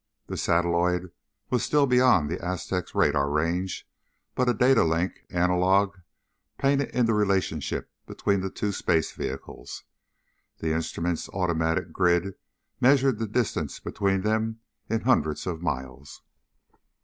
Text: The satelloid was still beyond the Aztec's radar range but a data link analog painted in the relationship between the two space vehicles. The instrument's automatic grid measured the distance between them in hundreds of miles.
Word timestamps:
The 0.25 0.35
satelloid 0.35 1.11
was 1.51 1.61
still 1.61 1.85
beyond 1.85 2.27
the 2.27 2.43
Aztec's 2.43 2.95
radar 2.95 3.29
range 3.29 3.87
but 4.33 4.49
a 4.49 4.53
data 4.55 4.83
link 4.83 5.25
analog 5.29 5.95
painted 6.57 6.89
in 6.89 7.05
the 7.05 7.13
relationship 7.13 7.87
between 8.07 8.39
the 8.41 8.49
two 8.49 8.71
space 8.71 9.11
vehicles. 9.11 9.83
The 10.57 10.73
instrument's 10.73 11.29
automatic 11.29 11.91
grid 11.93 12.33
measured 12.79 13.19
the 13.19 13.27
distance 13.27 13.79
between 13.79 14.21
them 14.21 14.61
in 14.89 15.01
hundreds 15.01 15.45
of 15.45 15.61
miles. 15.61 16.23